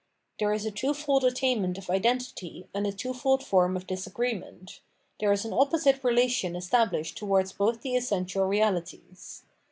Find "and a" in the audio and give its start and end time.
2.73-2.91